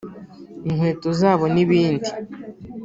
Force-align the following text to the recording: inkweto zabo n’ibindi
inkweto 0.69 1.09
zabo 1.19 1.45
n’ibindi 1.53 2.09